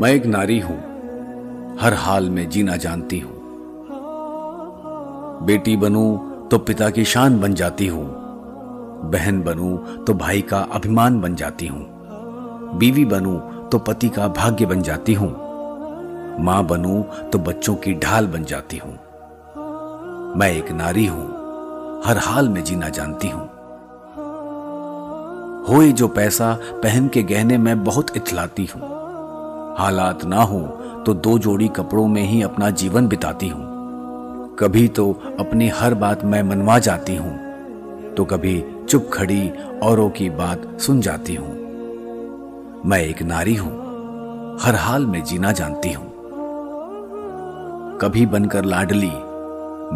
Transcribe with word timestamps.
मैं 0.00 0.10
एक 0.10 0.24
नारी 0.26 0.58
हूँ, 0.58 0.76
हर 1.80 1.94
हाल 1.94 2.28
में 2.30 2.48
जीना 2.50 2.76
जानती 2.76 3.18
हूँ। 3.18 3.32
बेटी 5.46 5.76
बनूं 5.76 6.48
तो 6.48 6.58
पिता 6.58 6.88
की 6.90 7.04
शान 7.04 7.38
बन 7.40 7.54
जाती 7.54 7.86
हूँ, 7.86 8.04
बहन 9.10 9.42
बनूं 9.42 9.76
तो 10.04 10.14
भाई 10.14 10.40
का 10.42 10.60
अभिमान 10.74 11.20
बन 11.20 11.34
जाती 11.34 11.66
हूँ, 11.66 11.84
बीवी 12.78 13.04
बनूं 13.04 13.38
तो 13.70 13.78
पति 13.78 14.08
का 14.08 14.28
भाग्य 14.30 14.66
बन 14.66 14.82
जाती 14.82 15.14
हूँ, 15.14 15.30
माँ 16.40 16.64
बनूं 16.66 17.02
तो 17.30 17.38
बच्चों 17.40 17.74
की 17.76 17.94
ढाल 17.94 18.26
बन 18.26 18.44
जाती 18.44 18.76
हूँ। 18.76 18.92
मैं 20.38 20.50
एक 20.50 20.70
नारी 20.72 21.06
हूँ, 21.06 21.26
हर 22.06 22.18
हाल 22.18 22.48
में 22.48 22.62
जीना 22.64 22.88
जानती 22.88 23.28
हूँ। 23.28 23.48
होए 25.68 25.92
जो 25.92 26.08
पैसा 26.08 26.52
पहन 26.82 27.08
के 27.08 27.22
गहने 27.22 27.58
मैं 27.58 27.82
बहुत 27.84 28.16
इथलाती 28.16 28.64
हूँ। 28.64 28.93
हालात 29.78 30.24
ना 30.24 30.42
हो 30.42 30.60
तो 31.06 31.14
दो 31.14 31.38
जोड़ी 31.38 31.68
कपड़ों 31.68 32.06
में 32.08 32.22
ही 32.22 32.42
अपना 32.42 32.70
जीवन 32.72 33.08
बिताती 33.08 33.48
हूँ। 33.48 34.56
कभी 34.58 34.86
तो 34.88 35.10
अपनी 35.40 35.68
हर 35.68 35.94
बात 35.94 36.24
मैं 36.24 36.42
मनवा 36.42 36.78
जाती 36.78 37.16
हूँ 37.16 38.14
तो 38.14 38.24
कभी 38.24 38.62
चुप 38.88 39.10
खड़ी 39.12 39.50
औरों 39.82 40.08
की 40.10 40.28
बात 40.30 40.80
सुन 40.80 41.00
जाती 41.00 41.34
हूँ। 41.34 41.52
मैं 42.86 43.00
एक 43.00 43.22
नारी 43.22 43.54
हूँ, 43.54 43.72
हर 44.62 44.74
हाल 44.76 45.06
में 45.06 45.22
जीना 45.24 45.52
जानती 45.52 45.92
हूँ। 45.92 46.12
कभी 48.02 48.26
बनकर 48.26 48.64
लाडली, 48.64 49.12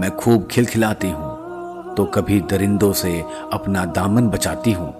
मैं 0.00 0.10
खूब 0.16 0.46
खिलखिलाती 0.50 1.10
हूँ 1.10 1.94
तो 1.94 2.04
कभी 2.04 2.40
दरिंदों 2.40 2.92
से 2.92 3.20
अपना 3.52 3.84
दामन 3.86 4.28
बचाती 4.28 4.72
हूँ। 4.72 4.92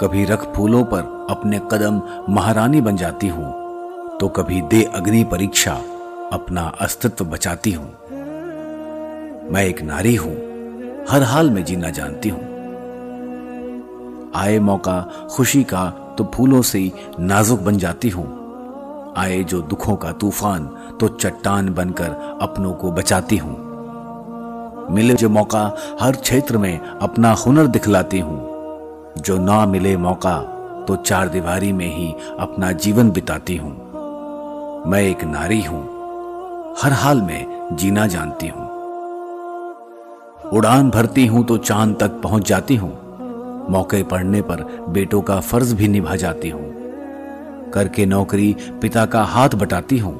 कभी 0.00 0.24
रख 0.24 0.52
फूलों 0.54 0.84
पर 0.84 1.26
अपने 1.30 1.60
कदम 1.72 2.00
महारानी 2.30 2.80
बन 2.80 2.96
जाती 2.96 3.28
हूँ 3.28 3.67
तो 4.20 4.28
कभी 4.28 4.60
दे 4.60 4.82
अग्नि 4.84 5.24
परीक्षा, 5.24 5.72
अपना 6.32 6.62
अस्तित्व 6.80 7.24
बचाती 7.24 7.72
हूँ। 7.72 7.86
मैं 9.52 9.62
एक 9.64 9.82
नारी 9.82 10.14
हूँ, 10.14 10.34
हर 11.10 11.22
हाल 11.22 11.50
में 11.50 11.64
जीना 11.64 11.90
जानती 11.90 12.28
हूँ। 12.28 12.40
आए 14.36 14.58
मौका 14.58 15.00
खुशी 15.30 15.62
का 15.64 15.84
तो 16.18 16.30
फूलों 16.34 16.62
से 16.62 16.92
नाजुक 17.20 17.60
बन 17.60 17.78
जाती 17.78 18.08
हूँ। 18.08 18.26
आए 19.16 19.42
जो 19.44 19.62
दुखों 19.62 19.96
का 19.96 20.12
तूफ़ान 20.12 20.66
तो 21.00 21.08
चट्टान 21.08 21.74
बनकर 21.74 22.38
अपनों 22.42 22.72
को 22.72 22.92
बचाती 22.92 23.36
हूँ। 23.36 23.56
मिले 24.90 25.14
जो 25.14 25.28
मौका, 25.28 25.76
हर 26.00 26.16
क्षेत्र 26.16 26.58
में 26.58 26.78
अपना 26.78 27.32
हुनर 27.32 27.66
दिखलाती 27.66 28.18
हूँ। 28.18 29.14
जो 29.18 29.38
ना 29.38 29.66
मिले 29.66 29.96
मौका 29.96 30.38
तो 30.88 30.96
चार 30.96 31.28
दीवारी 31.28 31.72
में 31.72 31.96
ही 31.96 32.14
अपना 32.40 32.72
जीवन 32.72 33.10
बिताती 33.10 33.56
हूँ। 33.56 33.87
मैं 34.88 35.02
एक 35.02 35.24
नारी 35.24 35.62
हूँ। 35.62 35.80
हर 36.82 36.92
हाल 36.92 37.20
में 37.22 37.68
जीना 37.72 38.06
जानती 38.06 38.48
हूँ। 38.48 38.66
उड़ान 40.52 40.90
भरती 40.90 41.26
हूँ 41.26 41.44
तो 41.44 41.56
चाँद 41.58 41.96
तक 42.00 42.20
पहुँच 42.22 42.48
जाती 42.48 42.76
हूँ। 42.76 42.90
मौके 43.70 44.02
पड़ने 44.02 44.42
पर 44.42 44.62
बेटों 44.88 45.20
का 45.22 45.40
फ़र्ज़ 45.40 45.74
भी 45.76 45.88
निभा 45.88 46.16
जाती 46.16 46.48
हूँ। 46.48 46.72
करके 47.70 48.06
नौकरी 48.06 48.56
पिता 48.82 49.06
का 49.06 49.22
हाथ 49.24 49.48
बटाती 49.48 49.98
हूँ। 49.98 50.14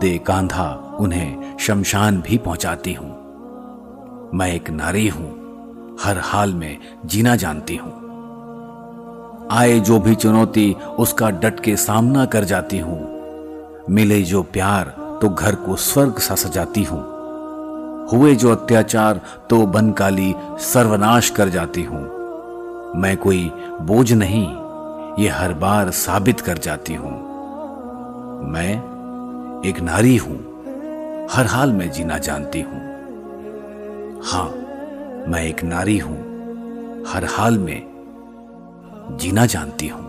दे 0.00 0.18
कांधा 0.18 0.96
उन्हें 1.00 1.56
शमशान 1.58 2.20
भी 2.20 2.38
पहुंचाती 2.38 2.92
हूँ। 2.92 3.10
मैं 4.34 4.52
एक 4.54 4.70
नारी 4.70 5.08
हूँ। 5.08 5.96
हर 6.04 6.18
हाल 6.18 6.54
में 6.54 6.78
जीना 7.06 7.36
जानती 7.36 7.76
हूँ। 7.76 7.92
आए 9.50 9.80
जो 9.80 9.98
भी 9.98 10.14
चुनौती 10.14 10.76
उसका 10.98 11.30
डट 11.30 11.60
के 11.60 11.76
सामना 11.76 12.24
कर 12.24 12.44
जाती 12.44 12.78
हूँ। 12.78 13.15
मिले 13.90 14.22
जो 14.22 14.42
प्यार 14.42 14.84
तो 15.22 15.28
घर 15.28 15.54
को 15.54 15.76
स्वर्ग 15.76 16.18
सा 16.18 16.34
सजाती 16.34 16.82
हूँ। 16.84 17.00
हुए 18.08 18.34
जो 18.34 18.50
अत्याचार 18.50 19.20
तो 19.50 19.66
बनकाली 19.66 20.34
सर्वनाश 20.62 21.30
कर 21.30 21.48
जाती 21.48 21.82
हूँ। 21.82 22.00
मैं 22.96 23.16
कोई 23.16 23.50
बोझ 23.82 24.12
नहीं, 24.12 24.46
ये 25.18 25.28
हर 25.28 25.52
बार 25.54 25.90
साबित 25.90 26.40
कर 26.40 26.58
जाती 26.58 26.94
हूँ। 26.94 27.12
मैं 28.50 28.72
एक 29.68 29.80
नारी 29.80 30.16
हूँ, 30.16 30.36
हर 31.32 31.46
हाल 31.46 31.72
में 31.72 31.90
जीना 31.90 32.18
जानती 32.18 32.60
हूँ। 32.60 32.80
हाँ, 34.24 34.48
मैं 35.28 35.42
एक 35.42 35.64
नारी 35.64 35.98
हूँ, 35.98 36.16
हर 37.08 37.24
हाल 37.30 37.58
में 37.58 37.82
जीना 39.20 39.46
जानती 39.46 39.88
हूँ। 39.88 40.05